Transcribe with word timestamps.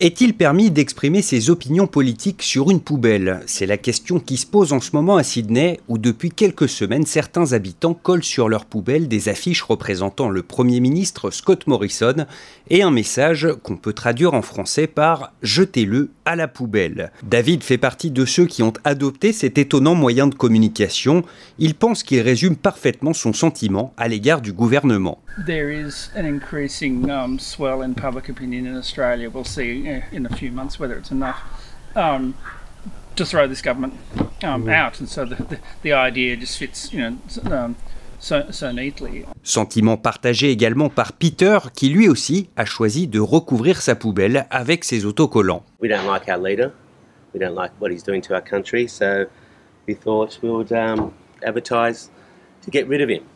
Est-il 0.00 0.34
permis 0.34 0.70
d'exprimer 0.70 1.22
ses 1.22 1.50
opinions 1.50 1.88
politiques 1.88 2.44
sur 2.44 2.70
une 2.70 2.80
poubelle? 2.80 3.40
C'est 3.46 3.66
la 3.66 3.76
question 3.76 4.20
qui 4.20 4.36
se 4.36 4.46
pose 4.46 4.72
en 4.72 4.78
ce 4.78 4.90
moment 4.92 5.16
à 5.16 5.24
Sydney, 5.24 5.80
où 5.88 5.98
depuis 5.98 6.30
quelques 6.30 6.68
semaines, 6.68 7.04
certains 7.04 7.52
habitants 7.52 7.94
collent 7.94 8.22
sur 8.22 8.48
leur 8.48 8.64
poubelle 8.64 9.08
des 9.08 9.28
affiches 9.28 9.62
représentant 9.62 10.28
le 10.28 10.44
Premier 10.44 10.78
ministre 10.78 11.32
Scott 11.32 11.66
Morrison 11.66 12.26
et 12.70 12.84
un 12.84 12.92
message 12.92 13.48
qu'on 13.64 13.76
peut 13.76 13.92
traduire 13.92 14.34
en 14.34 14.42
français 14.42 14.86
par 14.86 15.32
Jetez-le 15.42 16.10
à 16.24 16.36
la 16.36 16.46
poubelle. 16.46 17.10
David 17.24 17.64
fait 17.64 17.76
partie 17.76 18.12
de 18.12 18.24
ceux 18.24 18.46
qui 18.46 18.62
ont 18.62 18.74
adopté 18.84 19.32
cet 19.32 19.58
étonnant 19.58 19.96
moyen 19.96 20.28
de 20.28 20.34
communication. 20.36 21.24
Il 21.58 21.74
pense 21.74 22.04
qu'il 22.04 22.20
résume 22.20 22.54
parfaitement 22.54 23.14
son 23.14 23.32
sentiment 23.32 23.94
à 23.96 24.06
l'égard 24.06 24.42
du 24.42 24.52
gouvernement. 24.52 25.18
There 25.46 25.72
is 25.72 26.10
an 26.16 26.24
increasing 26.24 27.10
um, 27.10 27.40
swell 27.40 27.82
in 27.82 27.94
public 27.94 28.28
opinion 28.28 28.66
in 28.66 28.82
in 30.12 30.26
a 30.26 30.36
few 30.36 30.50
months 30.52 30.78
whether 30.78 30.96
it's 30.98 31.10
enough 31.10 31.40
um, 31.96 32.34
to 33.16 33.24
throw 33.24 33.46
this 33.46 33.62
government 33.62 33.94
um, 34.42 34.64
mm. 34.64 34.72
out. 34.72 35.00
And 35.00 35.08
so 35.08 35.24
the, 35.24 35.36
the, 35.36 35.58
the, 35.82 35.92
idea 35.92 36.36
just 36.36 36.58
fits, 36.58 36.92
you 36.92 37.00
know, 37.00 37.16
um, 37.50 37.76
so, 38.20 38.50
so 38.50 38.72
neatly. 38.72 39.24
Sentiment 39.42 39.96
partagé 39.96 40.50
également 40.50 40.88
par 40.88 41.12
Peter, 41.12 41.58
qui 41.74 41.88
lui 41.88 42.08
aussi 42.08 42.48
a 42.56 42.64
choisi 42.64 43.08
de 43.08 43.20
recouvrir 43.20 43.80
sa 43.80 43.94
poubelle 43.94 44.46
avec 44.50 44.84
ses 44.84 45.04
autocollants. 45.04 45.64
We 45.80 45.88
don't 45.88 46.06
like 46.06 46.28
our 46.28 46.38
leader. 46.38 46.72
We 47.34 47.40
don't 47.40 47.54
like 47.54 47.72
what 47.80 47.90
he's 47.90 48.04
doing 48.04 48.20
to 48.22 48.34
our 48.34 48.42
country. 48.42 48.88
So 48.88 49.26
we 49.86 49.94
thought 49.94 50.38
we 50.42 50.50
would 50.50 50.72
um, 50.72 51.12
advertise 51.44 52.10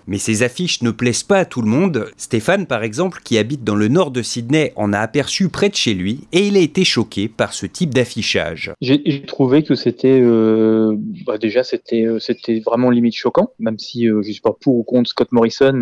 mais 0.06 0.18
ces 0.18 0.42
affiches 0.42 0.82
ne 0.82 0.90
plaisent 0.90 1.22
pas 1.22 1.38
à 1.38 1.44
tout 1.44 1.62
le 1.62 1.68
monde. 1.68 2.06
Stéphane, 2.16 2.66
par 2.66 2.82
exemple, 2.82 3.20
qui 3.24 3.38
habite 3.38 3.64
dans 3.64 3.74
le 3.74 3.88
nord 3.88 4.10
de 4.10 4.22
Sydney, 4.22 4.72
en 4.76 4.92
a 4.92 4.98
aperçu 4.98 5.48
près 5.48 5.68
de 5.68 5.74
chez 5.74 5.94
lui 5.94 6.20
et 6.32 6.46
il 6.46 6.56
a 6.56 6.60
été 6.60 6.84
choqué 6.84 7.28
par 7.28 7.52
ce 7.52 7.66
type 7.66 7.94
d'affichage. 7.94 8.72
J'ai 8.80 9.22
trouvé 9.22 9.62
que 9.62 9.74
c'était 9.74 10.20
euh, 10.20 10.96
bah 11.26 11.38
déjà 11.38 11.62
c'était 11.64 12.04
euh, 12.04 12.18
c'était 12.18 12.60
vraiment 12.60 12.90
limite 12.90 13.14
choquant, 13.14 13.52
même 13.58 13.78
si 13.78 14.08
euh, 14.08 14.22
je 14.22 14.32
suis 14.32 14.40
pas 14.40 14.56
pour 14.58 14.76
ou 14.76 14.82
contre 14.82 15.10
Scott 15.10 15.32
Morrison. 15.32 15.80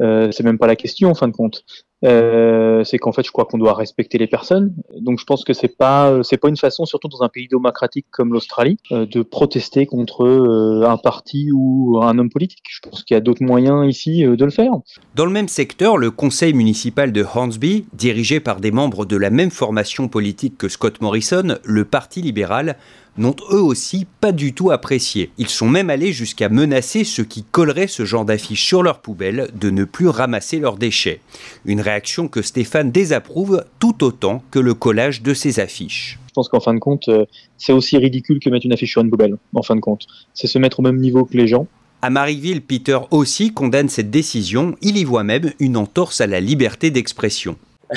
Euh, 0.00 0.30
c'est 0.30 0.44
même 0.44 0.58
pas 0.58 0.66
la 0.66 0.76
question 0.76 1.10
en 1.10 1.14
fin 1.14 1.28
de 1.28 1.32
compte. 1.32 1.64
Euh, 2.04 2.82
c'est 2.84 2.98
qu'en 2.98 3.12
fait, 3.12 3.24
je 3.24 3.30
crois 3.30 3.44
qu'on 3.44 3.58
doit 3.58 3.74
respecter 3.74 4.16
les 4.18 4.26
personnes. 4.26 4.74
Donc, 4.98 5.18
je 5.18 5.24
pense 5.24 5.44
que 5.44 5.52
c'est 5.52 5.76
pas 5.76 6.20
c'est 6.22 6.38
pas 6.38 6.48
une 6.48 6.56
façon, 6.56 6.84
surtout 6.86 7.08
dans 7.08 7.22
un 7.22 7.28
pays 7.28 7.46
démocratique 7.48 8.06
comme 8.10 8.32
l'Australie, 8.32 8.78
euh, 8.92 9.06
de 9.06 9.22
protester 9.22 9.86
contre 9.86 10.24
euh, 10.24 10.88
un 10.88 10.96
parti 10.96 11.50
ou 11.52 12.00
un 12.02 12.18
homme 12.18 12.30
politique. 12.30 12.64
Je 12.68 12.80
pense 12.80 13.04
qu'il 13.04 13.14
y 13.14 13.18
a 13.18 13.20
d'autres 13.20 13.44
moyens 13.44 13.86
ici 13.86 14.22
de 14.22 14.44
le 14.44 14.50
faire. 14.50 14.72
Dans 15.14 15.26
le 15.26 15.32
même 15.32 15.48
secteur, 15.48 15.98
le 15.98 16.10
conseil 16.10 16.54
municipal 16.54 17.12
de 17.12 17.22
Hornsby, 17.22 17.86
dirigé 17.92 18.40
par 18.40 18.60
des 18.60 18.70
membres 18.70 19.04
de 19.04 19.16
la 19.16 19.30
même 19.30 19.50
formation 19.50 20.08
politique 20.08 20.56
que 20.56 20.68
Scott 20.68 21.00
Morrison, 21.00 21.58
le 21.64 21.84
Parti 21.84 22.22
libéral, 22.22 22.76
n'ont 23.16 23.36
eux 23.50 23.62
aussi 23.62 24.06
pas 24.20 24.32
du 24.32 24.54
tout 24.54 24.70
apprécié. 24.70 25.30
Ils 25.38 25.48
sont 25.48 25.68
même 25.68 25.90
allés 25.90 26.12
jusqu'à 26.12 26.48
menacer 26.48 27.04
ceux 27.04 27.24
qui 27.24 27.44
colleraient 27.44 27.86
ce 27.86 28.04
genre 28.04 28.24
d'affiches 28.24 28.64
sur 28.64 28.82
leur 28.82 29.00
poubelle 29.00 29.50
de 29.54 29.70
ne 29.70 29.84
plus 29.84 30.08
ramasser 30.08 30.58
leurs 30.58 30.76
déchets. 30.76 31.20
Une 31.64 31.80
réaction 31.90 32.28
que 32.28 32.42
Stéphane 32.42 32.90
désapprouve 32.90 33.64
tout 33.78 34.04
autant 34.04 34.42
que 34.50 34.58
le 34.58 34.74
collage 34.74 35.22
de 35.22 35.34
ces 35.34 35.60
affiches. 35.60 36.18
Je 36.28 36.32
pense 36.32 36.48
qu'en 36.48 36.60
fin 36.60 36.74
de 36.74 36.78
compte, 36.78 37.08
euh, 37.08 37.26
c'est 37.58 37.72
aussi 37.72 37.98
ridicule 37.98 38.38
que 38.40 38.48
mettre 38.50 38.66
une 38.66 38.72
affiche 38.72 38.92
sur 38.92 39.02
une 39.02 39.10
poubelle, 39.10 39.36
en 39.54 39.62
fin 39.62 39.74
de 39.76 39.80
compte. 39.80 40.06
C'est 40.32 40.46
se 40.46 40.58
mettre 40.58 40.80
au 40.80 40.82
même 40.82 40.98
niveau 40.98 41.24
que 41.24 41.36
les 41.36 41.48
gens. 41.48 41.66
À 42.02 42.10
Marieville, 42.10 42.62
Peter 42.62 42.98
aussi 43.10 43.52
condamne 43.52 43.88
cette 43.88 44.10
décision. 44.10 44.76
Il 44.80 44.96
y 44.96 45.04
voit 45.04 45.24
même 45.24 45.52
une 45.58 45.76
entorse 45.76 46.20
à 46.20 46.26
la 46.26 46.40
liberté 46.40 46.90
d'expression. 46.90 47.56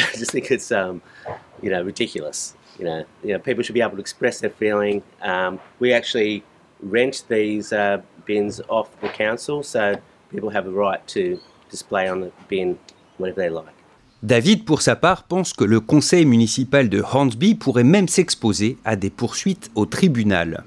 You 2.80 2.86
know, 2.86 3.06
you 3.24 3.34
know, 3.34 3.40
people 3.40 3.64
should 3.64 3.76
be 3.76 3.82
able 3.82 3.98
to 3.98 4.02
express 4.02 4.40
their 4.40 4.50
feeling. 4.50 5.04
Um, 5.22 5.60
we 5.80 5.94
actually 5.94 6.44
rent 6.82 7.24
these 7.30 7.72
uh, 7.72 8.02
bins 8.26 8.62
off 8.68 8.90
the 9.00 9.10
council, 9.10 9.62
so 9.62 9.96
people 10.32 10.50
have 10.50 10.66
a 10.66 10.72
right 10.72 11.06
to 11.10 11.40
display 11.70 12.10
on 12.10 12.22
the 12.22 12.32
bin 12.48 12.80
whatever 13.18 13.42
they 13.42 13.50
like. 13.50 13.83
David, 14.24 14.64
pour 14.64 14.82
sa 14.82 14.96
part, 14.96 15.24
pense 15.24 15.52
que 15.52 15.66
le 15.66 15.82
conseil 15.82 16.26
municipal 16.26 16.88
de 16.88 17.02
Hornsby 17.02 17.56
pourrait 17.56 17.84
même 17.84 18.08
s'exposer 18.08 18.78
à 18.86 18.96
des 18.96 19.10
poursuites 19.10 19.70
au 19.76 19.86
tribunal. 19.86 20.64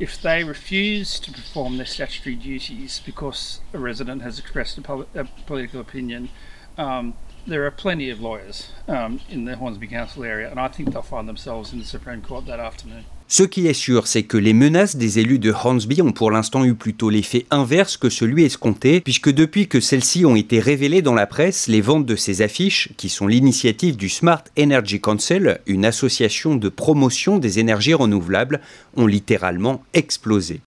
If 0.00 0.20
they 0.20 0.42
refuse 0.42 1.20
to 1.20 1.30
perform 1.30 1.76
their 1.76 1.86
statutory 1.86 2.34
duties 2.34 3.00
because 3.06 3.60
a 3.72 3.78
resident 3.78 4.20
has 4.22 4.40
expressed 4.40 4.78
a, 4.78 5.20
a 5.20 5.24
political 5.46 5.80
opinion, 5.80 6.28
um, 6.76 7.12
there 7.46 7.64
are 7.64 7.70
plenty 7.70 8.10
of 8.10 8.20
lawyers 8.20 8.70
um, 8.88 9.20
in 9.30 9.44
the 9.44 9.56
Hornsby 9.56 9.88
Council 9.88 10.24
area, 10.24 10.50
and 10.50 10.58
I 10.58 10.68
think 10.68 10.92
they'll 10.92 11.02
find 11.02 11.26
themselves 11.26 11.72
in 11.72 11.78
the 11.78 11.84
Supreme 11.84 12.22
Court 12.22 12.46
that 12.46 12.60
afternoon. 12.60 13.04
Ce 13.28 13.44
qui 13.44 13.66
est 13.66 13.72
sûr, 13.72 14.06
c'est 14.06 14.24
que 14.24 14.36
les 14.36 14.52
menaces 14.52 14.96
des 14.96 15.18
élus 15.18 15.38
de 15.38 15.52
Hornsby 15.52 16.02
ont 16.02 16.12
pour 16.12 16.30
l'instant 16.30 16.66
eu 16.66 16.74
plutôt 16.74 17.08
l'effet 17.08 17.46
inverse 17.50 17.96
que 17.96 18.10
celui 18.10 18.44
escompté, 18.44 19.00
puisque 19.00 19.32
depuis 19.32 19.68
que 19.68 19.80
celles-ci 19.80 20.26
ont 20.26 20.36
été 20.36 20.60
révélées 20.60 21.00
dans 21.00 21.14
la 21.14 21.26
presse, 21.26 21.66
les 21.66 21.80
ventes 21.80 22.04
de 22.04 22.14
ces 22.14 22.42
affiches, 22.42 22.90
qui 22.98 23.08
sont 23.08 23.26
l'initiative 23.26 23.96
du 23.96 24.10
Smart 24.10 24.44
Energy 24.58 25.00
Council, 25.00 25.60
une 25.66 25.86
association 25.86 26.56
de 26.56 26.68
promotion 26.68 27.38
des 27.38 27.58
énergies 27.58 27.94
renouvelables, 27.94 28.60
ont 28.96 29.06
littéralement 29.06 29.82
explosé. 29.94 30.60